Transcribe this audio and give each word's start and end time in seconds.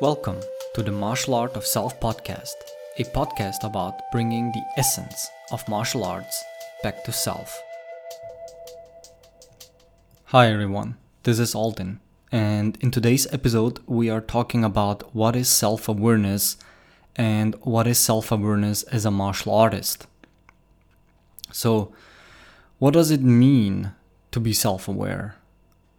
Welcome 0.00 0.40
to 0.74 0.82
the 0.82 0.90
Martial 0.90 1.36
Art 1.36 1.54
of 1.56 1.64
Self 1.64 2.00
podcast, 2.00 2.56
a 2.98 3.04
podcast 3.04 3.62
about 3.62 4.00
bringing 4.10 4.50
the 4.50 4.64
essence 4.76 5.30
of 5.52 5.68
martial 5.68 6.02
arts 6.02 6.42
back 6.82 7.04
to 7.04 7.12
self. 7.12 7.62
Hi 10.24 10.50
everyone, 10.50 10.96
this 11.22 11.38
is 11.38 11.54
Alden, 11.54 12.00
and 12.32 12.76
in 12.80 12.90
today's 12.90 13.32
episode, 13.32 13.78
we 13.86 14.10
are 14.10 14.20
talking 14.20 14.64
about 14.64 15.14
what 15.14 15.36
is 15.36 15.48
self 15.48 15.88
awareness 15.88 16.56
and 17.14 17.54
what 17.62 17.86
is 17.86 17.96
self 17.96 18.32
awareness 18.32 18.82
as 18.84 19.04
a 19.04 19.12
martial 19.12 19.54
artist. 19.54 20.08
So, 21.52 21.94
what 22.80 22.94
does 22.94 23.12
it 23.12 23.22
mean 23.22 23.92
to 24.32 24.40
be 24.40 24.54
self 24.54 24.88
aware? 24.88 25.36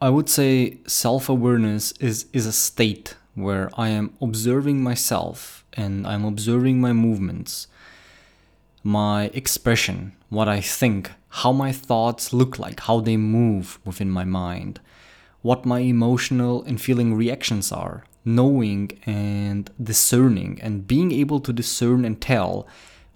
I 0.01 0.09
would 0.09 0.27
say 0.27 0.79
self 0.85 1.29
awareness 1.29 1.93
is, 1.93 2.25
is 2.33 2.45
a 2.45 2.51
state 2.51 3.15
where 3.35 3.69
I 3.77 3.89
am 3.89 4.13
observing 4.21 4.81
myself 4.81 5.65
and 5.73 6.07
I'm 6.07 6.25
observing 6.25 6.79
my 6.79 6.93
movements, 6.93 7.67
my 8.83 9.25
expression, 9.33 10.13
what 10.29 10.47
I 10.47 10.61
think, 10.61 11.11
how 11.29 11.51
my 11.51 11.71
thoughts 11.71 12.31
look 12.31 12.57
like, 12.57 12.79
how 12.81 13.01
they 13.01 13.17
move 13.17 13.77
within 13.83 14.09
my 14.09 14.23
mind, 14.23 14.79
what 15.41 15.65
my 15.65 15.79
emotional 15.79 16.63
and 16.63 16.81
feeling 16.81 17.13
reactions 17.13 17.71
are, 17.71 18.05
knowing 18.23 18.91
and 19.05 19.69
discerning 19.81 20.59
and 20.61 20.87
being 20.87 21.11
able 21.11 21.39
to 21.41 21.53
discern 21.53 22.05
and 22.05 22.21
tell 22.21 22.65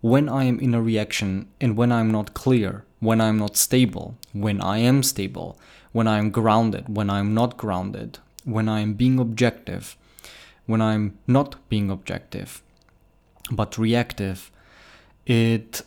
when 0.02 0.30
I 0.30 0.44
am 0.44 0.60
in 0.60 0.74
a 0.74 0.82
reaction 0.82 1.48
and 1.60 1.76
when 1.78 1.92
I'm 1.92 2.12
not 2.12 2.34
clear, 2.34 2.84
when 3.00 3.22
I'm 3.22 3.38
not 3.38 3.58
stable, 3.58 4.18
when 4.34 4.62
I 4.62 4.80
am 4.80 5.02
stable, 5.02 5.58
when 5.92 6.08
I'm 6.08 6.30
grounded, 6.30 6.96
when 6.96 7.10
I'm 7.10 7.34
not 7.34 7.58
grounded, 7.58 8.20
when 8.44 8.70
I'm 8.70 8.94
being 8.94 9.20
objective, 9.20 9.98
when 10.70 10.82
I'm 10.82 11.18
not 11.28 11.50
being 11.70 11.90
objective 11.90 12.62
but 13.52 13.78
reactive. 13.78 14.52
It 15.26 15.82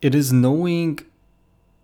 it 0.00 0.14
is 0.14 0.32
knowing, 0.32 1.00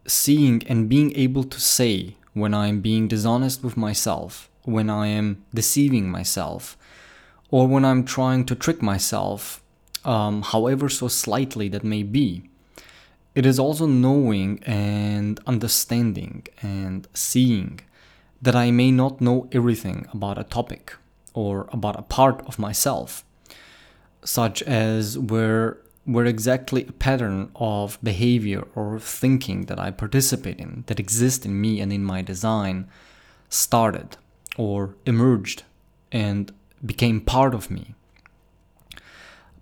seeing 0.06 0.62
and 0.66 0.88
being 0.88 1.14
able 1.16 1.44
to 1.44 1.60
say 1.60 2.16
when 2.34 2.54
I'm 2.54 2.80
being 2.80 3.08
dishonest 3.08 3.62
with 3.62 3.76
myself, 3.76 4.48
when 4.64 4.90
I 4.90 5.06
am 5.08 5.44
deceiving 5.54 6.10
myself, 6.10 6.76
or 7.50 7.66
when 7.66 7.84
I'm 7.84 8.04
trying 8.04 8.44
to 8.46 8.54
trick 8.54 8.82
myself, 8.82 9.62
um, 10.04 10.42
however 10.42 10.88
so 10.88 11.08
slightly 11.08 11.68
that 11.68 11.84
may 11.84 12.02
be. 12.02 12.42
It 13.34 13.46
is 13.46 13.58
also 13.58 13.86
knowing 13.86 14.60
and 14.64 15.38
understanding 15.46 16.46
and 16.60 17.06
seeing 17.14 17.80
that 18.42 18.56
I 18.56 18.72
may 18.72 18.90
not 18.90 19.20
know 19.20 19.48
everything 19.52 20.08
about 20.12 20.38
a 20.38 20.44
topic 20.44 20.96
or 21.38 21.68
about 21.72 21.96
a 21.96 22.02
part 22.02 22.44
of 22.46 22.58
myself, 22.58 23.24
such 24.24 24.60
as 24.62 25.16
where 25.16 25.78
where 26.04 26.24
exactly 26.24 26.86
a 26.86 26.92
pattern 26.92 27.50
of 27.54 27.98
behavior 28.02 28.66
or 28.74 28.98
thinking 28.98 29.66
that 29.66 29.78
I 29.78 29.90
participate 29.90 30.58
in, 30.58 30.84
that 30.86 30.98
exist 30.98 31.44
in 31.44 31.60
me 31.60 31.80
and 31.82 31.92
in 31.92 32.02
my 32.02 32.22
design, 32.22 32.88
started 33.50 34.16
or 34.56 34.94
emerged 35.04 35.64
and 36.10 36.50
became 36.84 37.20
part 37.20 37.54
of 37.54 37.70
me. 37.70 37.94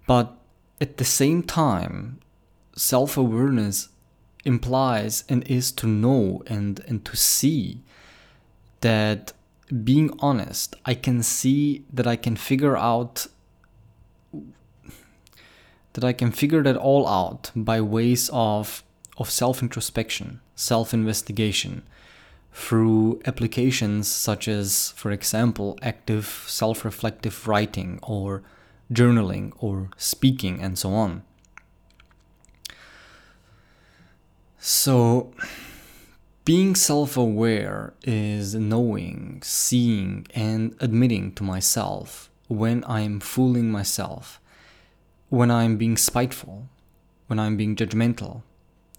But 0.06 0.36
at 0.80 0.98
the 0.98 1.04
same 1.04 1.42
time, 1.42 2.20
self 2.77 3.16
awareness 3.16 3.88
implies 4.44 5.24
and 5.28 5.42
is 5.48 5.72
to 5.72 5.86
know 5.88 6.42
and, 6.47 6.80
and 6.86 7.04
to 7.04 7.16
see 7.16 7.82
that 8.82 9.32
being 9.84 10.11
honest, 10.20 10.77
I 10.84 10.95
can 10.95 11.22
see 11.22 11.84
that 11.92 12.06
I 12.06 12.17
can 12.17 12.36
figure 12.36 12.77
out 12.77 13.27
that 15.95 16.05
I 16.05 16.12
can 16.12 16.31
figure 16.31 16.62
that 16.62 16.77
all 16.77 17.09
out 17.09 17.50
by 17.56 17.81
ways 17.81 18.28
of 18.33 18.83
of 19.16 19.31
self-introspection, 19.31 20.41
self-investigation 20.54 21.82
through 22.53 23.21
applications 23.27 24.09
such 24.09 24.49
as 24.49 24.93
for 24.97 25.10
example 25.10 25.78
active 25.83 26.44
self-reflective 26.47 27.47
writing 27.47 27.98
or 28.03 28.43
journaling 28.93 29.53
or 29.59 29.91
speaking 29.97 30.60
and 30.60 30.78
so 30.78 30.93
on. 30.93 31.22
So 34.59 35.33
being 36.47 36.77
self 36.77 37.17
aware 37.17 37.93
is 38.05 38.55
knowing, 38.55 39.43
seeing, 39.43 40.27
and 40.33 40.77
admitting 40.79 41.33
to 41.33 41.43
myself 41.43 42.31
when 42.47 42.84
I'm 42.87 43.19
fooling 43.19 43.73
myself, 43.73 44.41
when 45.29 45.51
I'm 45.51 45.77
being 45.77 45.97
spiteful, 45.97 46.69
when 47.27 47.41
I'm 47.41 47.57
being 47.57 47.75
judgmental, 47.75 48.43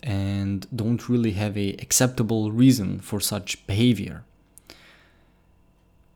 and 0.04 0.68
don't 0.76 1.08
really 1.08 1.32
have 1.32 1.58
a 1.58 1.70
acceptable 1.80 2.52
reason 2.52 3.00
for 3.00 3.22
such 3.22 3.66
behavior 3.66 4.26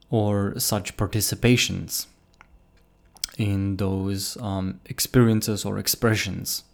or 0.09 0.59
such 0.59 0.98
participations 0.98 2.08
in 3.38 3.78
those 3.78 4.36
um, 4.42 4.81
experiences 4.86 5.63
or 5.63 5.78
expressions. 5.80 6.66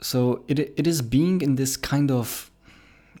So 0.00 0.42
it, 0.48 0.58
it 0.58 0.88
is 0.88 1.00
being 1.02 1.40
in 1.40 1.54
this 1.54 1.76
kind 1.76 2.10
of 2.10 2.50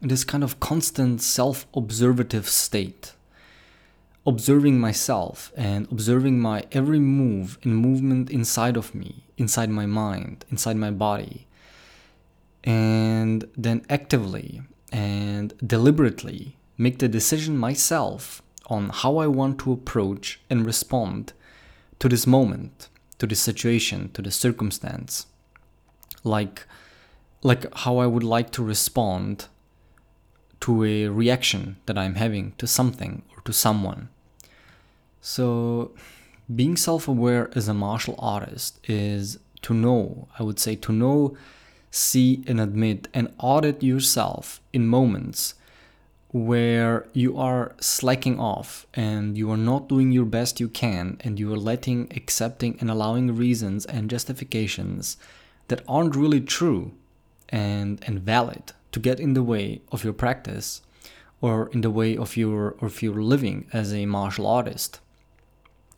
this 0.00 0.24
kind 0.24 0.42
of 0.42 0.60
constant 0.60 1.20
self 1.22 1.66
observative 1.74 2.48
state. 2.48 3.12
Observing 4.24 4.78
myself 4.78 5.52
and 5.56 5.90
observing 5.90 6.38
my 6.38 6.64
every 6.70 7.00
move 7.00 7.58
and 7.64 7.76
movement 7.76 8.30
inside 8.30 8.76
of 8.76 8.94
me, 8.94 9.24
inside 9.36 9.68
my 9.68 9.86
mind, 9.86 10.44
inside 10.50 10.76
my 10.76 10.90
body. 10.90 11.46
And 12.62 13.48
then 13.56 13.84
actively 13.90 14.62
and 14.92 15.52
deliberately 15.66 16.56
make 16.78 16.98
the 17.00 17.08
decision 17.08 17.58
myself 17.58 18.42
on 18.66 18.90
how 18.90 19.16
I 19.16 19.26
want 19.26 19.58
to 19.60 19.72
approach 19.72 20.40
and 20.48 20.64
respond 20.64 21.32
to 21.98 22.08
this 22.08 22.26
moment, 22.26 22.88
to 23.18 23.26
this 23.26 23.40
situation, 23.40 24.10
to 24.12 24.22
the 24.22 24.30
circumstance. 24.30 25.26
Like 26.22 26.66
like 27.42 27.66
how 27.78 27.98
I 27.98 28.06
would 28.06 28.22
like 28.22 28.50
to 28.52 28.62
respond 28.62 29.46
to 30.62 30.84
a 30.84 31.08
reaction 31.08 31.76
that 31.86 31.98
I'm 31.98 32.14
having 32.14 32.52
to 32.58 32.66
something 32.66 33.22
or 33.34 33.42
to 33.42 33.52
someone. 33.52 34.08
So, 35.20 35.92
being 36.54 36.76
self 36.76 37.08
aware 37.08 37.50
as 37.54 37.68
a 37.68 37.74
martial 37.74 38.14
artist 38.18 38.78
is 38.88 39.38
to 39.62 39.74
know, 39.74 40.28
I 40.38 40.42
would 40.42 40.58
say, 40.58 40.76
to 40.76 40.92
know, 40.92 41.36
see, 41.90 42.44
and 42.46 42.60
admit 42.60 43.08
and 43.12 43.32
audit 43.38 43.82
yourself 43.82 44.60
in 44.72 44.86
moments 44.86 45.54
where 46.28 47.06
you 47.12 47.36
are 47.36 47.74
slacking 47.80 48.38
off 48.40 48.86
and 48.94 49.36
you 49.36 49.50
are 49.50 49.64
not 49.70 49.88
doing 49.88 50.12
your 50.12 50.24
best 50.24 50.60
you 50.60 50.68
can 50.68 51.18
and 51.20 51.38
you 51.38 51.52
are 51.52 51.58
letting, 51.58 52.10
accepting, 52.16 52.76
and 52.80 52.90
allowing 52.90 53.36
reasons 53.36 53.84
and 53.84 54.08
justifications 54.08 55.16
that 55.68 55.82
aren't 55.86 56.16
really 56.16 56.40
true 56.40 56.92
and, 57.50 58.02
and 58.06 58.20
valid 58.20 58.72
to 58.92 59.00
get 59.00 59.18
in 59.18 59.34
the 59.34 59.42
way 59.42 59.80
of 59.90 60.04
your 60.04 60.12
practice 60.12 60.82
or 61.40 61.68
in 61.72 61.80
the 61.80 61.90
way 61.90 62.16
of 62.16 62.36
your 62.36 62.76
of 62.80 63.02
your 63.02 63.20
living 63.22 63.66
as 63.72 63.92
a 63.92 64.06
martial 64.06 64.46
artist. 64.46 65.00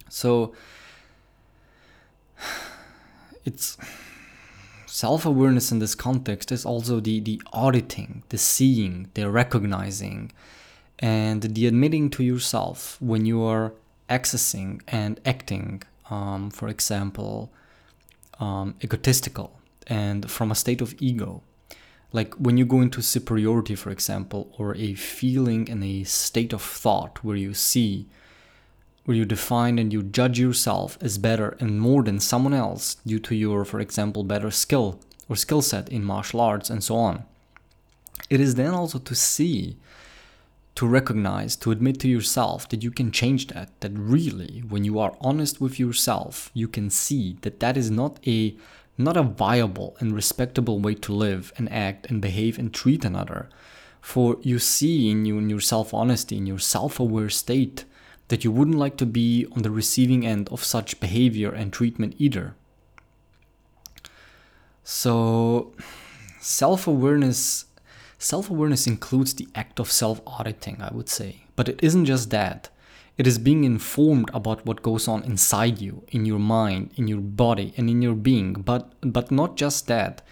So 0.08 0.54
it's 3.44 3.76
self-awareness 4.86 5.72
in 5.72 5.80
this 5.80 5.94
context 5.94 6.52
is 6.52 6.64
also 6.64 7.00
the 7.00 7.20
the 7.20 7.42
auditing, 7.52 8.22
the 8.30 8.38
seeing, 8.38 9.10
the 9.14 9.30
recognizing 9.30 10.32
and 10.98 11.42
the 11.42 11.66
admitting 11.66 12.08
to 12.08 12.22
yourself 12.22 12.96
when 13.00 13.26
you 13.26 13.42
are 13.42 13.74
accessing 14.08 14.80
and 14.86 15.20
acting 15.26 15.82
um, 16.10 16.50
for 16.50 16.68
example 16.68 17.50
um, 18.38 18.74
egotistical 18.82 19.58
and 19.86 20.30
from 20.30 20.50
a 20.50 20.54
state 20.54 20.80
of 20.80 20.94
ego 21.00 21.42
like 22.14 22.32
when 22.34 22.56
you 22.56 22.64
go 22.64 22.80
into 22.80 23.02
superiority 23.02 23.74
for 23.74 23.90
example 23.90 24.50
or 24.56 24.74
a 24.76 24.94
feeling 24.94 25.68
and 25.68 25.84
a 25.84 26.04
state 26.04 26.52
of 26.54 26.62
thought 26.62 27.22
where 27.22 27.36
you 27.36 27.52
see 27.52 28.06
where 29.04 29.16
you 29.16 29.26
define 29.26 29.78
and 29.78 29.92
you 29.92 30.02
judge 30.02 30.38
yourself 30.38 30.96
as 31.02 31.18
better 31.18 31.56
and 31.60 31.80
more 31.80 32.02
than 32.04 32.18
someone 32.18 32.54
else 32.54 32.96
due 33.04 33.18
to 33.18 33.34
your 33.34 33.64
for 33.64 33.80
example 33.80 34.22
better 34.22 34.50
skill 34.50 34.98
or 35.28 35.36
skill 35.36 35.60
set 35.60 35.88
in 35.88 36.02
martial 36.04 36.40
arts 36.40 36.70
and 36.70 36.82
so 36.82 36.94
on 36.96 37.24
it 38.30 38.40
is 38.40 38.54
then 38.54 38.72
also 38.72 38.98
to 38.98 39.14
see 39.14 39.76
to 40.76 40.86
recognize 40.86 41.56
to 41.56 41.70
admit 41.70 42.00
to 42.00 42.08
yourself 42.08 42.68
that 42.68 42.82
you 42.82 42.90
can 42.90 43.10
change 43.10 43.48
that 43.48 43.68
that 43.80 43.92
really 43.94 44.62
when 44.68 44.84
you 44.84 44.98
are 45.00 45.16
honest 45.20 45.60
with 45.60 45.80
yourself 45.80 46.50
you 46.54 46.68
can 46.68 46.88
see 46.88 47.36
that 47.42 47.58
that 47.60 47.76
is 47.76 47.90
not 47.90 48.18
a 48.26 48.56
not 48.96 49.16
a 49.16 49.22
viable 49.22 49.96
and 49.98 50.14
respectable 50.14 50.78
way 50.78 50.94
to 50.94 51.12
live 51.12 51.52
and 51.56 51.70
act 51.72 52.06
and 52.10 52.20
behave 52.20 52.58
and 52.58 52.72
treat 52.72 53.04
another. 53.04 53.48
For 54.00 54.36
you 54.42 54.58
see 54.58 55.10
in, 55.10 55.24
you, 55.24 55.38
in 55.38 55.48
your 55.48 55.60
self 55.60 55.94
honesty, 55.94 56.36
in 56.36 56.46
your 56.46 56.58
self 56.58 57.00
aware 57.00 57.30
state, 57.30 57.84
that 58.28 58.44
you 58.44 58.50
wouldn't 58.50 58.78
like 58.78 58.96
to 58.98 59.06
be 59.06 59.46
on 59.52 59.62
the 59.62 59.70
receiving 59.70 60.26
end 60.26 60.48
of 60.50 60.64
such 60.64 61.00
behavior 61.00 61.50
and 61.50 61.72
treatment 61.72 62.14
either. 62.18 62.54
So, 64.82 65.72
self 66.40 66.86
awareness. 66.86 67.64
Self 68.18 68.48
awareness 68.48 68.86
includes 68.86 69.34
the 69.34 69.48
act 69.54 69.80
of 69.80 69.90
self 69.90 70.20
auditing, 70.26 70.80
I 70.80 70.92
would 70.92 71.08
say. 71.08 71.44
But 71.56 71.68
it 71.68 71.80
isn't 71.82 72.04
just 72.04 72.30
that. 72.30 72.68
It 73.16 73.26
is 73.26 73.38
being 73.38 73.62
informed 73.62 74.30
about 74.34 74.66
what 74.66 74.82
goes 74.82 75.06
on 75.06 75.22
inside 75.22 75.80
you, 75.80 76.02
in 76.08 76.26
your 76.26 76.40
mind, 76.40 76.90
in 76.96 77.06
your 77.06 77.20
body, 77.20 77.72
and 77.76 77.88
in 77.88 78.02
your 78.02 78.14
being. 78.14 78.54
But, 78.54 78.92
but 79.00 79.30
not 79.30 79.56
just 79.56 79.86
that. 79.86 80.22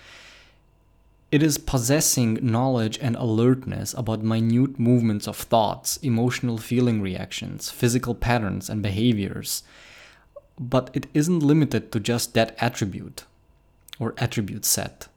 It 1.30 1.42
is 1.42 1.56
possessing 1.58 2.38
knowledge 2.42 2.98
and 3.00 3.16
alertness 3.16 3.94
about 3.94 4.22
minute 4.22 4.78
movements 4.78 5.26
of 5.26 5.36
thoughts, 5.36 5.96
emotional 5.98 6.58
feeling 6.58 7.00
reactions, 7.00 7.70
physical 7.70 8.14
patterns, 8.14 8.68
and 8.68 8.82
behaviors. 8.82 9.62
But 10.58 10.90
it 10.92 11.06
isn't 11.14 11.40
limited 11.40 11.90
to 11.92 12.00
just 12.00 12.34
that 12.34 12.54
attribute 12.58 13.24
or 13.98 14.14
attribute 14.18 14.64
set. 14.64 15.08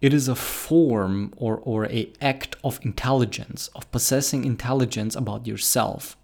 It 0.00 0.14
is 0.14 0.28
a 0.28 0.36
form 0.36 1.32
or, 1.36 1.56
or 1.56 1.86
a 1.86 2.12
act 2.20 2.54
of 2.62 2.78
intelligence, 2.82 3.68
of 3.74 3.90
possessing 3.90 4.44
intelligence 4.44 5.16
about 5.16 5.46
yourself, 5.46 6.16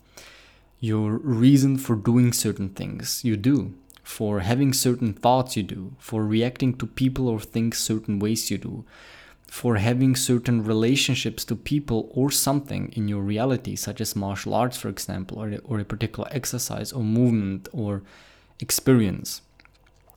your 0.85 1.17
reason 1.17 1.79
for 1.79 1.97
doing 1.97 2.31
certain 2.31 2.69
things 2.69 3.25
you 3.25 3.37
do, 3.39 3.73
for 4.03 4.41
having 4.41 4.73
certain 4.75 5.15
thoughts 5.15 5.57
you 5.57 5.63
do, 5.63 5.95
for 5.99 6.27
reacting 6.27 6.75
to 6.75 6.87
people 6.87 7.27
or 7.27 7.41
things 7.41 7.79
certain 7.79 8.19
ways 8.19 8.51
you 8.51 8.59
do, 8.59 8.85
for 9.47 9.77
having 9.77 10.15
certain 10.15 10.63
relationships 10.63 11.43
to 11.47 11.57
people 11.57 12.11
or 12.13 12.31
something 12.31 12.93
in 12.93 13.09
your 13.09 13.23
reality, 13.23 13.75
such 13.77 13.99
as 14.03 14.15
martial 14.15 14.53
arts, 14.53 14.77
for 14.77 14.91
example, 14.91 15.39
or, 15.39 15.59
or 15.65 15.79
a 15.79 15.85
particular 15.85 16.29
exercise 16.31 16.93
or 16.93 17.03
movement 17.03 17.67
or 17.73 18.03
experience, 18.61 19.41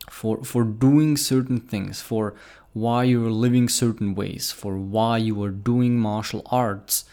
for, 0.09 0.43
for 0.43 0.65
doing 0.65 1.15
certain 1.15 1.61
things, 1.61 2.01
for 2.01 2.35
why 2.73 3.05
you're 3.05 3.31
living 3.31 3.69
certain 3.69 4.15
ways, 4.15 4.51
for 4.51 4.77
why 4.77 5.17
you 5.17 5.41
are 5.43 5.49
doing 5.49 5.97
martial 5.97 6.41
arts 6.51 7.05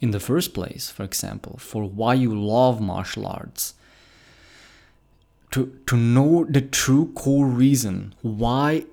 in 0.00 0.10
the 0.10 0.20
first 0.20 0.54
place, 0.54 0.90
for 0.90 1.04
example, 1.04 1.56
for 1.58 1.84
why 1.84 2.14
you 2.14 2.34
love 2.34 2.80
martial 2.80 3.26
arts. 3.26 3.74
To, 5.52 5.76
to 5.86 5.96
know 5.96 6.44
the 6.44 6.60
true 6.60 7.12
core 7.14 7.46
reason 7.46 8.14
why 8.22 8.84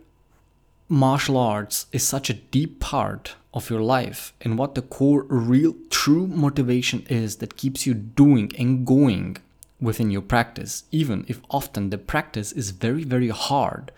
martial 0.89 1.37
arts 1.37 1.85
is 1.91 2.03
such 2.03 2.29
a 2.29 2.41
deep 2.55 2.79
part 2.79 3.35
of 3.53 3.69
your 3.69 3.81
life 3.81 4.33
and 4.41 4.57
what 4.57 4.73
the 4.73 4.81
core 4.81 5.23
real 5.29 5.75
true 5.89 6.25
motivation 6.25 7.05
is 7.09 7.37
that 7.37 7.57
keeps 7.57 7.85
you 7.85 7.93
doing 7.93 8.51
and 8.57 8.87
going 8.87 9.37
within 9.79 10.09
your 10.09 10.21
practice 10.21 10.85
even 10.91 11.25
if 11.27 11.39
often 11.51 11.91
the 11.91 11.97
practice 11.97 12.51
is 12.51 12.71
very 12.71 13.03
very 13.03 13.29
hard 13.29 13.91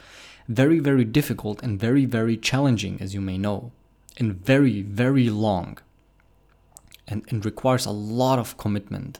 very, 0.50 0.80
very 0.80 1.06
difficult 1.06 1.62
and 1.62 1.80
very, 1.80 2.06
very 2.06 2.36
challenging, 2.36 2.98
as 3.00 3.14
you 3.14 3.22
may 3.22 3.38
know, 3.38 3.72
and 4.18 4.34
very, 4.34 4.82
very 4.82 5.30
long. 5.30 5.78
And, 7.12 7.24
and 7.30 7.44
requires 7.44 7.86
a 7.88 7.92
lot 7.92 8.38
of 8.38 8.56
commitment 8.58 9.20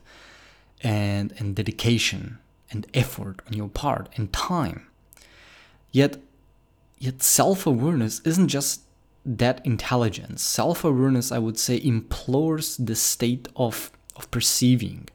and, 0.80 1.34
and 1.38 1.56
dedication 1.56 2.38
and 2.70 2.86
effort 2.94 3.42
on 3.46 3.52
your 3.52 3.68
part 3.68 4.08
and 4.16 4.32
time. 4.32 4.86
Yet, 5.90 6.18
yet 6.98 7.20
self-awareness 7.22 8.20
isn't 8.24 8.46
just 8.48 8.82
that 9.26 9.60
intelligence. 9.66 10.40
Self-awareness, 10.42 11.32
I 11.32 11.38
would 11.38 11.58
say, 11.58 11.80
implores 11.82 12.76
the 12.76 12.94
state 12.94 13.48
of, 13.56 13.90
of 14.14 14.30
perceiving 14.30 15.08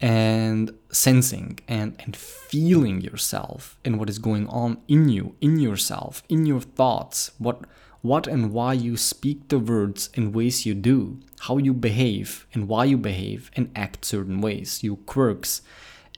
and 0.00 0.72
sensing 0.90 1.58
and, 1.66 1.96
and 2.04 2.14
feeling 2.16 3.00
yourself 3.00 3.76
and 3.84 3.98
what 3.98 4.08
is 4.08 4.18
going 4.18 4.46
on 4.48 4.78
in 4.86 5.08
you, 5.08 5.34
in 5.40 5.58
yourself, 5.58 6.22
in 6.28 6.46
your 6.46 6.60
thoughts, 6.60 7.32
what 7.38 7.58
what 8.02 8.26
and 8.26 8.52
why 8.52 8.72
you 8.72 8.96
speak 8.96 9.48
the 9.48 9.58
words 9.58 10.10
in 10.14 10.32
ways 10.32 10.64
you 10.64 10.74
do, 10.74 11.18
how 11.40 11.58
you 11.58 11.72
behave 11.72 12.46
and 12.52 12.68
why 12.68 12.84
you 12.84 12.96
behave 12.96 13.50
and 13.54 13.70
act 13.76 14.04
certain 14.04 14.40
ways, 14.40 14.82
your 14.82 14.96
quirks 14.96 15.62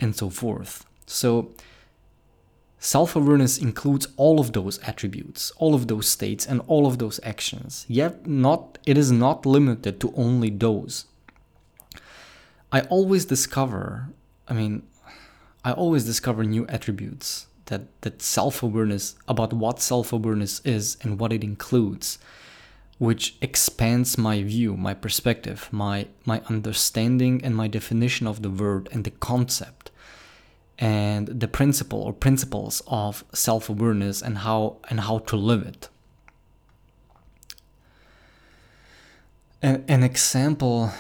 and 0.01 0.15
so 0.15 0.31
forth. 0.31 0.85
So 1.07 1.51
self-awareness 2.79 3.59
includes 3.59 4.07
all 4.17 4.39
of 4.39 4.53
those 4.53 4.79
attributes, 4.81 5.51
all 5.57 5.75
of 5.75 5.89
those 5.89 6.09
states 6.09 6.47
and 6.47 6.61
all 6.69 6.87
of 6.87 6.99
those 6.99 7.19
actions. 7.25 7.85
Yet 7.89 8.27
not 8.27 8.79
it 8.87 8.97
is 8.97 9.11
not 9.11 9.45
limited 9.45 10.01
to 10.01 10.13
only 10.17 10.51
those. 10.51 11.07
I 12.71 12.83
always 12.83 13.25
discover, 13.25 14.11
I 14.47 14.53
mean, 14.53 14.83
I 15.65 15.73
always 15.73 16.05
discover 16.05 16.45
new 16.45 16.67
attributes 16.69 17.48
that, 17.69 17.82
that 18.03 18.20
self 18.20 18.62
awareness, 18.62 19.15
about 19.26 19.53
what 19.53 19.81
self 19.81 20.12
awareness 20.12 20.61
is 20.65 20.97
and 21.03 21.19
what 21.19 21.32
it 21.32 21.43
includes, 21.43 22.19
which 22.99 23.37
expands 23.41 24.19
my 24.19 24.43
view, 24.43 24.76
my 24.76 24.94
perspective, 24.94 25.69
my, 25.70 26.06
my 26.25 26.43
understanding, 26.49 27.43
and 27.44 27.56
my 27.56 27.69
definition 27.69 28.26
of 28.26 28.43
the 28.43 28.50
word 28.50 28.88
and 28.93 29.05
the 29.05 29.11
concept 29.11 29.91
and 30.79 31.26
the 31.26 31.49
principle 31.49 32.00
or 32.00 32.12
principles 32.12 32.82
of 32.87 33.25
self 33.32 33.69
awareness 33.69 34.23
and 34.23 34.38
how, 34.38 34.76
and 34.91 35.00
how 35.00 35.19
to 35.19 35.37
live 35.37 35.62
it. 35.62 35.88
An, 39.61 39.85
an 39.88 40.05
example 40.05 40.93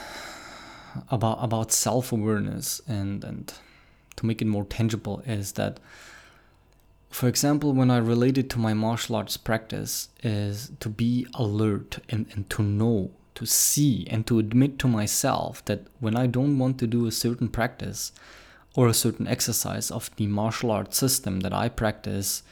about 1.10 1.38
about 1.40 1.70
self 1.70 2.10
awareness 2.10 2.80
and 2.88 3.22
and 3.22 3.54
to 4.16 4.26
make 4.26 4.42
it 4.42 4.46
more 4.46 4.64
tangible 4.64 5.22
is 5.26 5.52
that 5.52 5.78
for 7.10 7.28
example 7.28 7.72
when 7.72 7.90
i 7.90 7.98
relate 7.98 8.38
it 8.38 8.50
to 8.50 8.58
my 8.58 8.74
martial 8.74 9.16
arts 9.16 9.36
practice 9.36 10.08
is 10.22 10.72
to 10.80 10.88
be 10.88 11.26
alert 11.34 11.98
and, 12.08 12.26
and 12.32 12.48
to 12.50 12.62
know 12.62 13.10
to 13.34 13.46
see 13.46 14.06
and 14.10 14.26
to 14.26 14.38
admit 14.38 14.78
to 14.78 14.88
myself 14.88 15.64
that 15.64 15.86
when 16.00 16.16
i 16.16 16.26
don't 16.26 16.58
want 16.58 16.78
to 16.78 16.86
do 16.86 17.06
a 17.06 17.12
certain 17.12 17.48
practice 17.48 18.12
or 18.74 18.88
a 18.88 18.94
certain 18.94 19.26
exercise 19.26 19.90
of 19.90 20.14
the 20.16 20.26
martial 20.26 20.70
arts 20.70 20.96
system 20.96 21.40
that 21.40 21.52
i 21.52 21.68
practice 21.68 22.42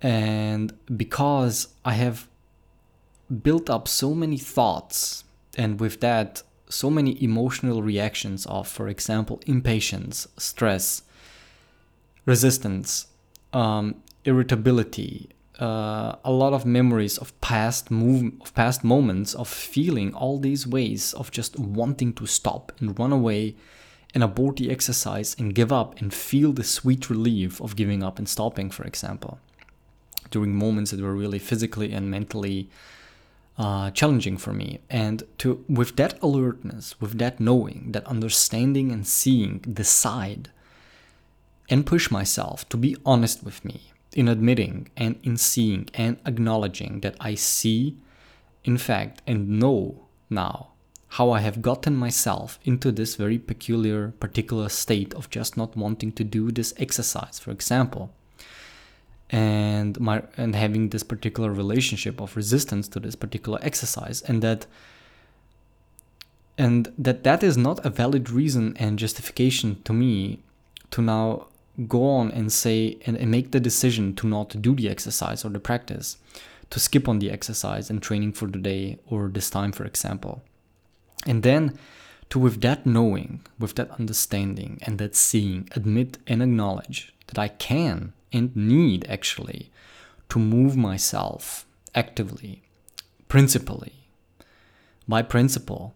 and 0.00 0.72
because 0.96 1.68
i 1.84 1.92
have 1.92 2.28
built 3.42 3.70
up 3.70 3.88
so 3.88 4.14
many 4.14 4.38
thoughts 4.38 5.24
and 5.56 5.80
with 5.80 6.00
that 6.00 6.42
so 6.68 6.90
many 6.90 7.22
emotional 7.22 7.82
reactions 7.82 8.46
of, 8.46 8.66
for 8.66 8.88
example, 8.88 9.40
impatience, 9.46 10.26
stress, 10.36 11.02
resistance, 12.26 13.06
um, 13.54 14.02
irritability, 14.24 15.30
uh, 15.60 16.16
a 16.24 16.32
lot 16.32 16.52
of 16.52 16.66
memories 16.66 17.16
of 17.16 17.38
past 17.40 17.90
move 17.90 18.32
of 18.40 18.52
past 18.54 18.82
moments 18.82 19.34
of 19.34 19.48
feeling 19.48 20.12
all 20.12 20.38
these 20.38 20.66
ways 20.66 21.14
of 21.14 21.30
just 21.30 21.58
wanting 21.58 22.12
to 22.12 22.26
stop 22.26 22.72
and 22.80 22.98
run 22.98 23.12
away 23.12 23.54
and 24.12 24.22
abort 24.22 24.56
the 24.56 24.70
exercise 24.70 25.34
and 25.38 25.54
give 25.54 25.72
up 25.72 26.00
and 26.00 26.12
feel 26.12 26.52
the 26.52 26.64
sweet 26.64 27.08
relief 27.08 27.60
of 27.60 27.76
giving 27.76 28.02
up 28.02 28.18
and 28.18 28.28
stopping, 28.28 28.70
for 28.70 28.84
example, 28.84 29.38
during 30.30 30.54
moments 30.54 30.90
that 30.90 31.00
were 31.00 31.14
really 31.14 31.38
physically 31.38 31.92
and 31.92 32.10
mentally 32.10 32.68
uh, 33.56 33.90
challenging 33.92 34.36
for 34.36 34.52
me. 34.52 34.80
And 34.90 35.22
to 35.38 35.64
with 35.68 35.94
that 35.96 36.20
alertness, 36.20 37.00
with 37.00 37.18
that 37.18 37.38
knowing, 37.38 37.92
that 37.92 38.04
understanding 38.06 38.90
and 38.90 39.06
seeing, 39.06 39.58
decide 39.58 40.50
and 41.68 41.86
push 41.86 42.10
myself 42.10 42.68
to 42.68 42.76
be 42.76 42.96
honest 43.04 43.42
with 43.42 43.64
me 43.64 43.92
in 44.14 44.28
admitting 44.28 44.88
and 44.96 45.18
in 45.22 45.36
seeing 45.36 45.88
and 45.94 46.18
acknowledging 46.24 47.00
that 47.00 47.16
I 47.20 47.34
see, 47.34 47.96
in 48.62 48.78
fact, 48.78 49.22
and 49.26 49.58
know 49.58 50.06
now 50.30 50.68
how 51.08 51.30
I 51.30 51.40
have 51.40 51.62
gotten 51.62 51.96
myself 51.96 52.58
into 52.64 52.90
this 52.92 53.14
very 53.16 53.38
peculiar, 53.38 54.12
particular 54.20 54.68
state 54.68 55.14
of 55.14 55.30
just 55.30 55.56
not 55.56 55.76
wanting 55.76 56.12
to 56.12 56.24
do 56.24 56.50
this 56.50 56.74
exercise, 56.76 57.38
for 57.38 57.50
example 57.50 58.10
and 59.30 59.98
my 59.98 60.22
and 60.36 60.54
having 60.54 60.90
this 60.90 61.02
particular 61.02 61.50
relationship 61.50 62.20
of 62.20 62.36
resistance 62.36 62.88
to 62.88 63.00
this 63.00 63.14
particular 63.14 63.58
exercise 63.62 64.22
and 64.22 64.42
that 64.42 64.66
and 66.56 66.92
that 66.98 67.24
that 67.24 67.42
is 67.42 67.56
not 67.56 67.84
a 67.84 67.90
valid 67.90 68.30
reason 68.30 68.76
and 68.78 68.98
justification 68.98 69.82
to 69.82 69.92
me 69.92 70.40
to 70.90 71.02
now 71.02 71.48
go 71.88 72.06
on 72.06 72.30
and 72.30 72.52
say 72.52 72.98
and, 73.06 73.16
and 73.16 73.30
make 73.30 73.50
the 73.50 73.60
decision 73.60 74.14
to 74.16 74.26
not 74.26 74.60
do 74.60 74.74
the 74.74 74.88
exercise 74.88 75.44
or 75.44 75.48
the 75.50 75.60
practice 75.60 76.18
to 76.70 76.80
skip 76.80 77.08
on 77.08 77.18
the 77.18 77.30
exercise 77.30 77.90
and 77.90 78.02
training 78.02 78.32
for 78.32 78.46
the 78.46 78.58
day 78.58 78.98
or 79.06 79.28
this 79.28 79.50
time 79.50 79.72
for 79.72 79.84
example. 79.84 80.42
And 81.26 81.42
then 81.42 81.78
to 82.30 82.38
with 82.38 82.60
that 82.62 82.86
knowing 82.86 83.40
with 83.58 83.74
that 83.74 83.90
understanding 83.92 84.78
and 84.82 84.98
that 84.98 85.14
seeing 85.14 85.68
admit 85.72 86.18
and 86.26 86.42
acknowledge 86.42 87.12
that 87.26 87.38
i 87.38 87.48
can 87.48 88.12
and 88.32 88.54
need 88.56 89.06
actually 89.08 89.70
to 90.28 90.38
move 90.38 90.76
myself 90.76 91.64
actively, 91.94 92.62
principally, 93.28 93.92
by 95.06 95.22
principle, 95.22 95.94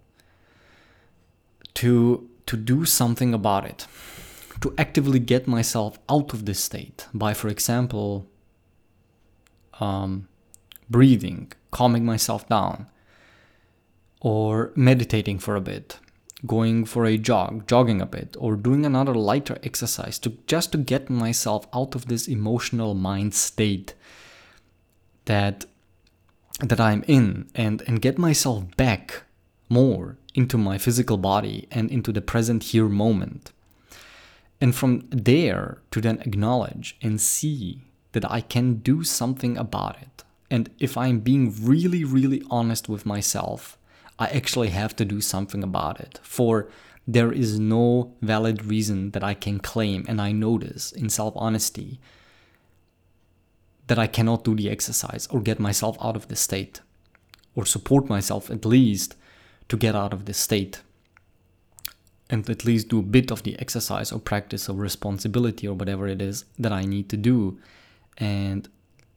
to 1.74 2.28
to 2.46 2.56
do 2.56 2.84
something 2.84 3.34
about 3.34 3.66
it, 3.66 3.86
to 4.60 4.74
actively 4.76 5.18
get 5.18 5.46
myself 5.46 5.98
out 6.08 6.32
of 6.32 6.44
this 6.44 6.60
state 6.60 7.06
by, 7.14 7.34
for 7.34 7.48
example, 7.48 8.26
um, 9.80 10.28
breathing, 10.90 11.52
calming 11.70 12.04
myself 12.04 12.48
down, 12.48 12.86
or 14.20 14.72
meditating 14.74 15.38
for 15.38 15.54
a 15.54 15.60
bit, 15.60 15.98
going 16.46 16.84
for 16.84 17.04
a 17.04 17.16
jog, 17.16 17.66
jogging 17.68 18.00
a 18.00 18.06
bit, 18.06 18.36
or 18.38 18.56
doing 18.56 18.84
another 18.84 19.14
lighter 19.14 19.58
exercise 19.62 20.18
to 20.18 20.36
just 20.46 20.72
to 20.72 20.78
get 20.78 21.08
myself 21.08 21.66
out 21.72 21.94
of 21.94 22.06
this 22.06 22.26
emotional 22.26 22.94
mind 22.94 23.34
state 23.34 23.94
that 25.26 25.66
that 26.60 26.80
I'm 26.80 27.04
in 27.06 27.48
and 27.54 27.82
and 27.86 28.02
get 28.02 28.18
myself 28.18 28.64
back 28.76 29.22
more 29.68 30.16
into 30.34 30.58
my 30.58 30.78
physical 30.78 31.18
body 31.18 31.68
and 31.70 31.90
into 31.90 32.12
the 32.12 32.20
present 32.20 32.64
here 32.64 32.88
moment. 32.88 33.52
And 34.60 34.74
from 34.74 35.06
there 35.10 35.82
to 35.92 36.00
then 36.00 36.20
acknowledge 36.20 36.96
and 37.00 37.20
see 37.20 37.82
that 38.12 38.30
I 38.30 38.40
can 38.40 38.76
do 38.76 39.04
something 39.04 39.56
about 39.56 39.96
it. 40.02 40.24
And 40.50 40.70
if 40.78 40.96
I'm 40.96 41.20
being 41.20 41.54
really, 41.60 42.04
really 42.04 42.42
honest 42.50 42.88
with 42.88 43.06
myself, 43.06 43.78
I 44.18 44.26
actually 44.28 44.70
have 44.70 44.96
to 44.96 45.04
do 45.04 45.20
something 45.20 45.62
about 45.62 46.00
it. 46.00 46.18
For 46.22 46.68
there 47.06 47.32
is 47.32 47.58
no 47.58 48.14
valid 48.20 48.64
reason 48.64 49.12
that 49.12 49.22
I 49.22 49.34
can 49.34 49.60
claim, 49.60 50.04
and 50.08 50.20
I 50.20 50.32
know 50.32 50.58
this 50.58 50.92
in 50.92 51.08
self 51.08 51.34
honesty, 51.36 52.00
that 53.86 53.98
I 53.98 54.06
cannot 54.06 54.44
do 54.44 54.54
the 54.54 54.70
exercise 54.70 55.26
or 55.28 55.40
get 55.40 55.60
myself 55.60 55.96
out 56.00 56.16
of 56.16 56.28
this 56.28 56.40
state, 56.40 56.80
or 57.54 57.64
support 57.64 58.08
myself 58.08 58.50
at 58.50 58.64
least 58.64 59.14
to 59.68 59.76
get 59.76 59.94
out 59.94 60.12
of 60.12 60.24
this 60.24 60.38
state. 60.38 60.82
And 62.30 62.48
at 62.50 62.64
least 62.64 62.88
do 62.88 62.98
a 62.98 63.02
bit 63.02 63.30
of 63.30 63.42
the 63.42 63.58
exercise 63.58 64.12
or 64.12 64.18
practice 64.18 64.68
or 64.68 64.76
responsibility 64.76 65.66
or 65.66 65.74
whatever 65.74 66.06
it 66.06 66.20
is 66.20 66.44
that 66.58 66.72
I 66.72 66.82
need 66.82 67.08
to 67.08 67.16
do, 67.16 67.58
and 68.18 68.68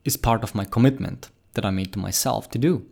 is 0.06 0.18
part 0.18 0.44
of 0.44 0.56
my 0.56 0.65
commitment 0.65 1.30
that 1.53 1.65
I 1.65 1.72
made 1.72 1.91
to 1.94 2.00
myself 2.00 2.50
to 2.51 2.58
do 2.58 2.86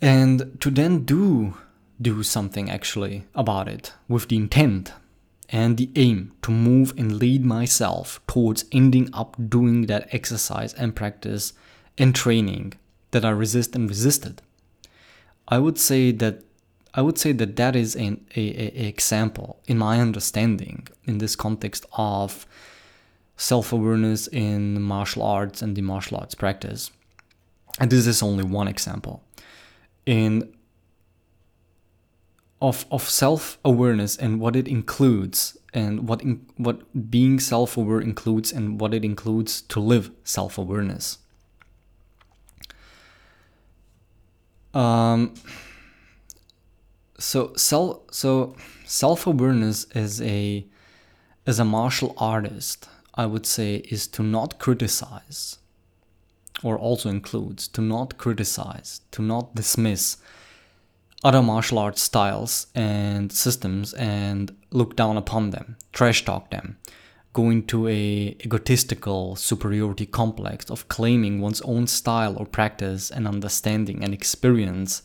and 0.00 0.56
to 0.60 0.70
then 0.70 1.04
do 1.04 1.54
do 2.00 2.22
something 2.22 2.70
actually 2.70 3.24
about 3.34 3.66
it 3.66 3.92
with 4.06 4.28
the 4.28 4.36
intent 4.36 4.92
and 5.48 5.76
the 5.76 5.90
aim 5.96 6.32
to 6.42 6.52
move 6.52 6.94
and 6.96 7.18
lead 7.18 7.44
myself 7.44 8.20
towards 8.28 8.64
ending 8.70 9.10
up 9.12 9.36
doing 9.48 9.86
that 9.86 10.08
exercise 10.12 10.72
and 10.74 10.94
practice 10.94 11.54
and 11.96 12.14
training 12.14 12.74
that 13.10 13.24
I 13.24 13.30
resist 13.30 13.74
and 13.74 13.88
resisted. 13.88 14.42
I 15.48 15.58
would 15.58 15.78
say 15.78 16.12
that 16.12 16.44
I 16.98 17.00
would 17.00 17.16
say 17.16 17.30
that 17.30 17.54
that 17.54 17.76
is 17.76 17.94
an 17.94 18.26
a, 18.34 18.40
a, 18.40 18.88
example 18.88 19.60
in 19.68 19.78
my 19.78 20.00
understanding 20.00 20.88
in 21.04 21.18
this 21.18 21.36
context 21.36 21.86
of 21.92 22.44
self-awareness 23.36 24.26
in 24.26 24.82
martial 24.82 25.22
arts 25.22 25.62
and 25.62 25.76
the 25.76 25.82
martial 25.82 26.18
arts 26.18 26.34
practice. 26.34 26.90
And 27.78 27.88
this 27.88 28.08
is 28.08 28.20
only 28.20 28.42
one 28.42 28.66
example 28.66 29.22
in 30.06 30.52
of 32.60 32.84
of 32.90 33.08
self-awareness 33.08 34.16
and 34.16 34.40
what 34.40 34.56
it 34.56 34.66
includes 34.66 35.56
and 35.72 36.08
what 36.08 36.20
in, 36.22 36.44
what 36.56 36.76
being 37.08 37.38
self-aware 37.38 38.00
includes 38.00 38.50
and 38.50 38.80
what 38.80 38.92
it 38.92 39.04
includes 39.04 39.62
to 39.72 39.78
live 39.78 40.10
self-awareness 40.24 41.18
um 44.74 45.32
so 47.18 47.52
self 47.56 48.00
so 48.10 48.54
self-awareness 48.86 49.86
as 49.94 50.20
a 50.22 50.66
as 51.46 51.58
a 51.58 51.64
martial 51.64 52.14
artist 52.16 52.88
i 53.14 53.26
would 53.26 53.46
say 53.46 53.76
is 53.76 54.06
to 54.06 54.22
not 54.22 54.58
criticize 54.58 55.58
or 56.62 56.78
also 56.78 57.08
includes 57.08 57.68
to 57.68 57.80
not 57.80 58.18
criticize, 58.18 59.00
to 59.12 59.22
not 59.22 59.54
dismiss 59.54 60.16
other 61.24 61.42
martial 61.42 61.78
arts 61.78 62.02
styles 62.02 62.68
and 62.74 63.32
systems 63.32 63.92
and 63.94 64.54
look 64.70 64.94
down 64.96 65.16
upon 65.16 65.50
them, 65.50 65.76
trash 65.92 66.24
talk 66.24 66.50
them, 66.50 66.78
go 67.32 67.50
into 67.50 67.88
a 67.88 68.36
egotistical 68.44 69.34
superiority 69.36 70.06
complex 70.06 70.70
of 70.70 70.88
claiming 70.88 71.40
one's 71.40 71.60
own 71.62 71.86
style 71.86 72.36
or 72.36 72.46
practice 72.46 73.10
and 73.10 73.26
understanding 73.26 74.04
and 74.04 74.14
experience 74.14 75.02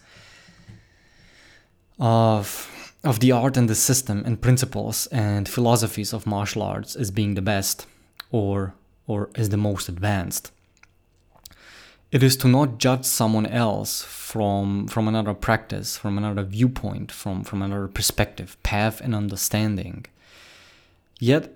of 2.00 2.70
of 3.04 3.20
the 3.20 3.32
art 3.32 3.58
and 3.58 3.70
the 3.70 3.76
system 3.76 4.24
and 4.26 4.42
principles 4.42 5.08
and 5.08 5.50
philosophies 5.50 6.14
of 6.14 6.26
martial 6.26 6.62
arts 6.62 6.96
as 6.96 7.12
being 7.12 7.36
the 7.36 7.42
best 7.42 7.86
or 8.32 8.74
or 9.08 9.30
as 9.36 9.50
the 9.50 9.58
most 9.58 9.90
advanced. 9.90 10.52
It 12.12 12.24
is 12.24 12.38
to 12.38 12.48
not 12.48 12.78
judge 12.78 13.06
someone 13.06 13.46
else 13.46 14.04
from 14.04 14.88
from 14.88 15.08
another 15.08 15.34
practice 15.34 15.98
from 15.98 16.18
another 16.18 16.44
viewpoint 16.44 17.12
from 17.12 17.44
from 17.44 17.62
another 17.62 17.88
perspective 17.88 18.58
path 18.64 19.02
and 19.02 19.14
understanding. 19.16 20.06
Yet 21.20 21.52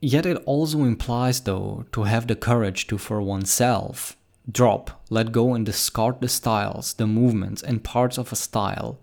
yet 0.00 0.26
it 0.26 0.42
also 0.46 0.84
implies 0.84 1.40
though 1.40 1.84
to 1.92 2.04
have 2.04 2.26
the 2.26 2.36
courage 2.36 2.86
to 2.86 2.98
for 2.98 3.20
oneself 3.20 4.16
drop 4.50 5.02
let 5.10 5.32
go 5.32 5.54
and 5.54 5.66
discard 5.66 6.20
the 6.20 6.28
styles 6.28 6.94
the 6.94 7.06
movements 7.06 7.62
and 7.62 7.82
parts 7.82 8.16
of 8.16 8.32
a 8.32 8.36
style 8.36 8.98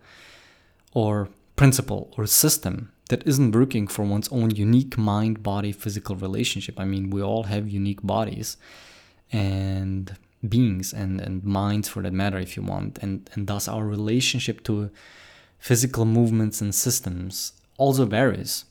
or 0.94 1.30
principle 1.56 2.14
or 2.18 2.26
system 2.26 2.92
that 3.10 3.26
isn't 3.28 3.54
working 3.54 3.88
for 3.88 4.04
one's 4.04 4.30
own 4.30 4.52
unique 4.52 4.98
mind 4.98 5.44
body 5.44 5.72
physical 5.72 6.16
relationship. 6.16 6.80
I 6.80 6.86
mean 6.86 7.10
we 7.10 7.22
all 7.22 7.44
have 7.44 7.70
unique 7.70 8.02
bodies 8.02 8.58
and 9.32 10.16
beings 10.48 10.94
and, 10.94 11.22
and 11.22 11.44
minds 11.44 11.88
for 11.88 12.02
that 12.04 12.14
matter 12.14 12.38
if 12.38 12.56
you 12.58 12.64
want. 12.64 12.98
And, 13.00 13.30
and 13.34 13.48
thus 13.48 13.68
our 13.68 13.86
relationship 13.86 14.64
to 14.66 14.90
physical 15.60 16.06
movements 16.06 16.62
and 16.62 16.74
systems 16.74 17.54
also 17.78 18.06
varies. 18.06 18.66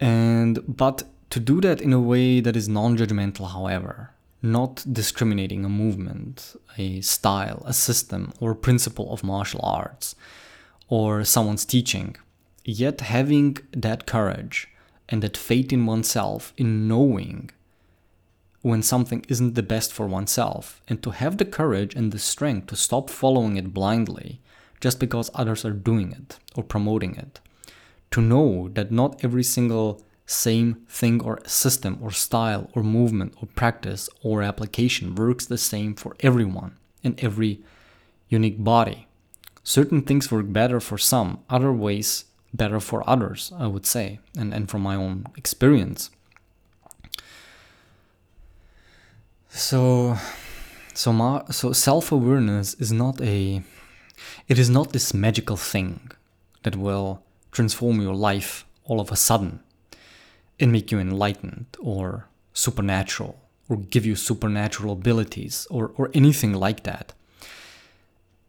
And 0.00 0.62
but 0.66 1.04
to 1.30 1.40
do 1.40 1.60
that 1.60 1.80
in 1.80 1.92
a 1.92 2.00
way 2.00 2.40
that 2.40 2.56
is 2.56 2.68
non-judgmental 2.68 3.52
however 3.52 4.10
not 4.52 4.84
discriminating 4.90 5.64
a 5.64 5.68
movement 5.68 6.56
a 6.78 7.00
style 7.00 7.62
a 7.66 7.72
system 7.72 8.32
or 8.40 8.54
principle 8.54 9.12
of 9.12 9.24
martial 9.24 9.60
arts 9.62 10.14
or 10.88 11.24
someone's 11.24 11.64
teaching 11.64 12.16
yet 12.64 13.00
having 13.00 13.56
that 13.72 14.06
courage 14.06 14.68
and 15.08 15.22
that 15.22 15.36
faith 15.36 15.72
in 15.72 15.86
oneself 15.86 16.52
in 16.56 16.88
knowing 16.88 17.50
when 18.66 18.82
something 18.82 19.24
isn't 19.28 19.54
the 19.54 19.62
best 19.62 19.92
for 19.92 20.08
oneself, 20.08 20.82
and 20.88 21.00
to 21.00 21.10
have 21.10 21.36
the 21.36 21.44
courage 21.44 21.94
and 21.94 22.10
the 22.10 22.18
strength 22.18 22.66
to 22.66 22.74
stop 22.74 23.08
following 23.08 23.56
it 23.56 23.72
blindly 23.72 24.40
just 24.80 24.98
because 24.98 25.30
others 25.34 25.64
are 25.64 25.70
doing 25.70 26.10
it 26.10 26.40
or 26.56 26.64
promoting 26.64 27.14
it. 27.14 27.38
To 28.10 28.20
know 28.20 28.68
that 28.74 28.90
not 28.90 29.22
every 29.22 29.44
single 29.44 30.02
same 30.26 30.74
thing 30.88 31.22
or 31.22 31.38
system 31.46 31.98
or 32.02 32.10
style 32.10 32.68
or 32.74 32.82
movement 32.82 33.34
or 33.40 33.48
practice 33.54 34.08
or 34.22 34.42
application 34.42 35.14
works 35.14 35.46
the 35.46 35.56
same 35.56 35.94
for 35.94 36.16
everyone 36.20 36.76
in 37.02 37.14
every 37.18 37.60
unique 38.28 38.62
body. 38.62 39.06
Certain 39.62 40.02
things 40.02 40.30
work 40.30 40.52
better 40.52 40.80
for 40.80 40.98
some, 40.98 41.38
other 41.48 41.72
ways 41.72 42.24
better 42.52 42.80
for 42.80 43.08
others, 43.08 43.52
I 43.56 43.66
would 43.68 43.86
say, 43.86 44.18
and, 44.36 44.52
and 44.52 44.68
from 44.68 44.82
my 44.82 44.96
own 44.96 45.26
experience. 45.36 46.10
So, 49.48 50.16
so, 50.94 51.12
ma- 51.12 51.44
so 51.50 51.72
self-awareness 51.72 52.74
is 52.74 52.92
not 52.92 53.20
a, 53.20 53.62
it 54.48 54.58
is 54.58 54.68
not 54.70 54.92
this 54.92 55.14
magical 55.14 55.56
thing 55.56 56.10
that 56.62 56.76
will 56.76 57.22
transform 57.52 58.00
your 58.00 58.14
life 58.14 58.64
all 58.84 59.00
of 59.00 59.10
a 59.10 59.16
sudden 59.16 59.60
and 60.58 60.72
make 60.72 60.90
you 60.90 60.98
enlightened 60.98 61.66
or 61.78 62.26
supernatural 62.52 63.38
or 63.68 63.76
give 63.76 64.06
you 64.06 64.16
supernatural 64.16 64.92
abilities 64.92 65.66
or, 65.70 65.92
or 65.96 66.10
anything 66.14 66.52
like 66.52 66.84
that. 66.84 67.12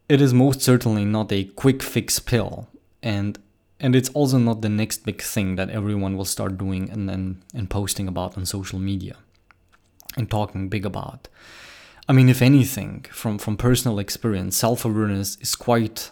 It 0.08 0.20
is 0.20 0.32
most 0.32 0.62
certainly 0.62 1.04
not 1.04 1.32
a 1.32 1.44
quick 1.44 1.82
fix 1.82 2.18
pill 2.18 2.68
and 3.02 3.38
and 3.80 3.94
it's 3.94 4.08
also 4.08 4.38
not 4.38 4.60
the 4.60 4.68
next 4.68 5.04
big 5.04 5.22
thing 5.22 5.54
that 5.54 5.70
everyone 5.70 6.16
will 6.16 6.24
start 6.24 6.58
doing 6.58 6.90
and, 6.90 7.08
and, 7.08 7.42
and 7.54 7.70
posting 7.70 8.08
about 8.08 8.36
on 8.36 8.44
social 8.44 8.80
media 8.80 9.16
and 10.16 10.28
talking 10.28 10.68
big 10.68 10.84
about. 10.84 11.28
I 12.08 12.12
mean, 12.12 12.28
if 12.28 12.42
anything, 12.42 13.06
from, 13.10 13.38
from 13.38 13.56
personal 13.56 13.98
experience, 13.98 14.56
self 14.56 14.84
awareness 14.84 15.36
is 15.40 15.54
quite 15.54 16.10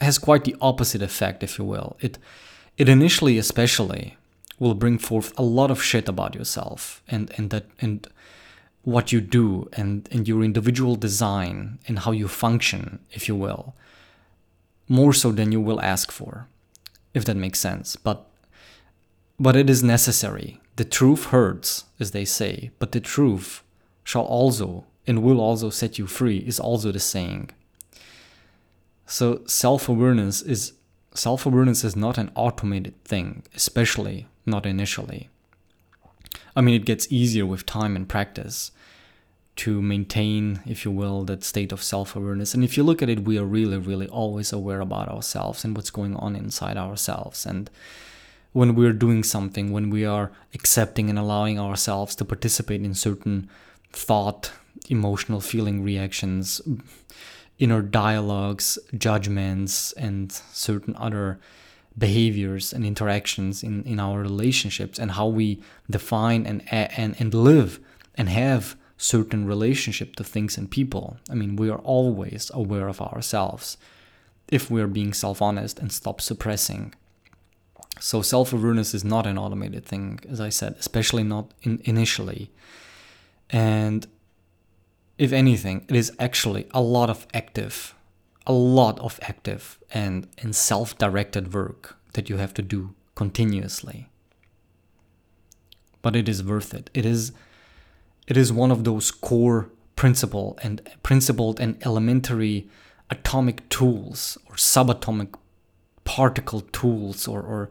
has 0.00 0.18
quite 0.18 0.44
the 0.44 0.56
opposite 0.60 1.02
effect, 1.02 1.42
if 1.42 1.58
you 1.58 1.64
will. 1.64 1.96
It 2.00 2.18
it 2.76 2.88
initially, 2.88 3.38
especially, 3.38 4.16
will 4.58 4.74
bring 4.74 4.98
forth 4.98 5.32
a 5.38 5.42
lot 5.42 5.70
of 5.70 5.82
shit 5.82 6.08
about 6.08 6.34
yourself 6.34 7.02
and 7.08 7.32
and 7.36 7.50
that 7.50 7.66
and 7.80 8.06
what 8.82 9.12
you 9.12 9.20
do 9.20 9.68
and 9.72 10.08
and 10.12 10.28
your 10.28 10.44
individual 10.44 10.96
design 10.96 11.78
and 11.88 12.00
how 12.00 12.12
you 12.12 12.28
function, 12.28 12.98
if 13.12 13.28
you 13.28 13.34
will. 13.34 13.74
more 14.88 15.12
so 15.12 15.32
than 15.32 15.52
you 15.52 15.60
will 15.60 15.80
ask 15.80 16.10
for, 16.10 16.46
if 17.12 17.24
that 17.24 17.36
makes 17.36 17.60
sense. 17.60 17.96
But 17.96 18.26
but 19.38 19.56
it 19.56 19.68
is 19.68 19.82
necessary. 19.82 20.60
The 20.76 20.84
truth 20.84 21.26
hurts, 21.26 21.84
as 21.98 22.12
they 22.12 22.24
say, 22.24 22.70
but 22.78 22.92
the 22.92 23.00
truth 23.00 23.62
shall 24.04 24.24
also 24.24 24.84
and 25.06 25.22
will 25.22 25.40
also 25.40 25.70
set 25.70 25.98
you 25.98 26.06
free 26.06 26.38
is 26.38 26.60
also 26.60 26.92
the 26.92 27.00
saying. 27.00 27.50
So 29.06 29.42
self-awareness 29.46 30.42
is 30.42 30.72
self-awareness 31.14 31.84
is 31.84 31.96
not 31.96 32.18
an 32.18 32.30
automated 32.34 33.02
thing, 33.04 33.44
especially 33.54 34.26
not 34.44 34.66
initially. 34.66 35.28
I 36.56 36.60
mean 36.60 36.74
it 36.74 36.84
gets 36.84 37.10
easier 37.10 37.46
with 37.46 37.66
time 37.66 37.96
and 37.96 38.08
practice 38.08 38.70
to 39.56 39.80
maintain, 39.80 40.60
if 40.66 40.84
you 40.84 40.90
will, 40.90 41.24
that 41.24 41.44
state 41.44 41.72
of 41.72 41.82
self 41.82 42.16
awareness. 42.16 42.54
And 42.54 42.64
if 42.64 42.76
you 42.76 42.82
look 42.82 43.02
at 43.02 43.08
it, 43.08 43.24
we 43.24 43.38
are 43.38 43.44
really, 43.44 43.78
really 43.78 44.08
always 44.08 44.52
aware 44.52 44.80
about 44.80 45.08
ourselves 45.08 45.64
and 45.64 45.76
what's 45.76 45.90
going 45.90 46.16
on 46.16 46.34
inside 46.34 46.76
ourselves. 46.76 47.46
And 47.46 47.70
when 48.52 48.74
we're 48.74 48.92
doing 48.92 49.22
something, 49.22 49.72
when 49.72 49.90
we 49.90 50.04
are 50.04 50.32
accepting 50.54 51.08
and 51.08 51.18
allowing 51.18 51.58
ourselves 51.58 52.16
to 52.16 52.24
participate 52.24 52.82
in 52.82 52.94
certain 52.94 53.48
thought, 53.92 54.50
emotional 54.88 55.40
feeling 55.40 55.82
reactions, 55.84 56.60
inner 57.58 57.82
dialogues, 57.82 58.78
judgments, 58.96 59.92
and 59.92 60.32
certain 60.32 60.94
other 60.96 61.38
behaviors 61.96 62.72
and 62.72 62.84
interactions 62.84 63.62
in, 63.62 63.84
in 63.84 64.00
our 64.00 64.20
relationships 64.20 64.98
and 64.98 65.12
how 65.12 65.26
we 65.26 65.62
define 65.88 66.44
and, 66.46 66.62
and, 66.72 67.14
and 67.18 67.32
live 67.32 67.78
and 68.16 68.28
have 68.28 68.76
certain 68.96 69.46
relationship 69.46 70.16
to 70.16 70.24
things 70.24 70.56
and 70.56 70.70
people. 70.70 71.18
I 71.30 71.34
mean, 71.34 71.56
we 71.56 71.70
are 71.70 71.78
always 71.78 72.50
aware 72.54 72.88
of 72.88 73.00
ourselves 73.00 73.76
if 74.48 74.70
we're 74.70 74.88
being 74.88 75.12
self 75.12 75.40
honest 75.40 75.78
and 75.78 75.92
stop 75.92 76.20
suppressing. 76.20 76.94
So, 78.00 78.22
self 78.22 78.52
awareness 78.52 78.94
is 78.94 79.04
not 79.04 79.26
an 79.26 79.38
automated 79.38 79.84
thing, 79.84 80.20
as 80.28 80.40
I 80.40 80.48
said, 80.48 80.74
especially 80.78 81.22
not 81.22 81.52
in 81.62 81.80
initially. 81.84 82.50
And 83.50 84.06
if 85.18 85.32
anything, 85.32 85.84
it 85.88 85.96
is 85.96 86.12
actually 86.18 86.66
a 86.72 86.80
lot 86.80 87.10
of 87.10 87.26
active, 87.32 87.94
a 88.46 88.52
lot 88.52 88.98
of 89.00 89.18
active 89.22 89.78
and, 89.92 90.26
and 90.38 90.54
self 90.54 90.96
directed 90.98 91.54
work 91.54 91.96
that 92.14 92.28
you 92.28 92.36
have 92.36 92.54
to 92.54 92.62
do 92.62 92.94
continuously. 93.14 94.08
But 96.02 96.16
it 96.16 96.28
is 96.28 96.42
worth 96.42 96.74
it. 96.74 96.90
It 96.92 97.06
is 97.06 97.32
it 98.26 98.36
is 98.36 98.52
one 98.52 98.70
of 98.70 98.84
those 98.84 99.10
core 99.10 99.70
principle 99.96 100.58
and 100.62 100.80
principled 101.02 101.60
and 101.60 101.76
elementary 101.84 102.68
atomic 103.10 103.68
tools 103.68 104.38
or 104.46 104.54
subatomic 104.56 105.34
particle 106.04 106.62
tools 106.72 107.28
or, 107.28 107.42
or 107.42 107.70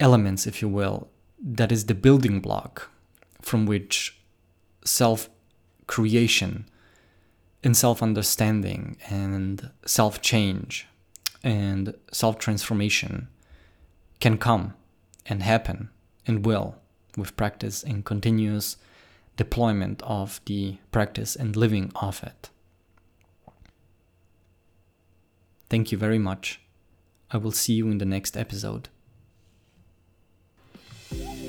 elements, 0.00 0.46
if 0.46 0.60
you 0.60 0.68
will, 0.68 1.08
that 1.42 1.72
is 1.72 1.86
the 1.86 1.94
building 1.94 2.40
block 2.40 2.90
from 3.40 3.66
which 3.66 4.18
self 4.84 5.28
creation 5.86 6.66
and 7.62 7.76
self 7.76 8.02
understanding 8.02 8.96
and 9.08 9.70
self 9.86 10.20
change 10.20 10.86
and 11.42 11.94
self 12.12 12.38
transformation 12.38 13.28
can 14.20 14.38
come 14.38 14.74
and 15.26 15.42
happen 15.42 15.90
and 16.26 16.46
will 16.46 16.76
with 17.16 17.36
practice 17.36 17.82
and 17.82 18.04
continuous 18.04 18.76
deployment 19.36 20.02
of 20.02 20.40
the 20.46 20.78
practice 20.92 21.34
and 21.36 21.56
living 21.56 21.90
of 21.96 22.22
it. 22.22 22.50
Thank 25.68 25.90
you 25.90 25.98
very 25.98 26.18
much. 26.18 26.60
I 27.30 27.38
will 27.38 27.52
see 27.52 27.72
you 27.72 27.88
in 27.88 27.98
the 27.98 28.04
next 28.04 28.36
episode. 28.36 28.88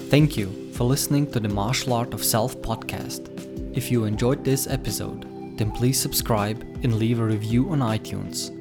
Thank 0.10 0.38
you 0.38 0.72
for 0.74 0.84
listening 0.84 1.32
to 1.32 1.40
the 1.40 1.50
Martial 1.50 1.94
Art 1.94 2.14
of 2.14 2.24
Self 2.24 2.58
podcast. 2.58 3.35
If 3.76 3.92
you 3.92 4.06
enjoyed 4.06 4.46
this 4.46 4.68
episode, 4.68 5.58
then 5.58 5.70
please 5.70 6.00
subscribe 6.00 6.62
and 6.84 6.96
leave 6.96 7.20
a 7.20 7.26
review 7.26 7.70
on 7.72 7.80
iTunes. 7.80 8.52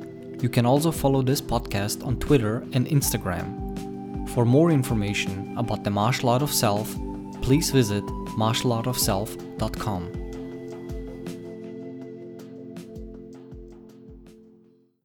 You 0.42 0.48
can 0.48 0.66
also 0.66 0.90
follow 0.90 1.22
this 1.22 1.40
podcast 1.40 2.04
on 2.04 2.18
Twitter 2.18 2.66
and 2.72 2.88
Instagram. 2.88 4.28
For 4.30 4.44
more 4.44 4.72
information 4.72 5.54
about 5.56 5.84
the 5.84 5.90
martial 5.90 6.30
art 6.30 6.42
of 6.42 6.52
self, 6.52 6.92
please 7.42 7.70
visit 7.70 8.04
martialartofself.com. 8.36 10.23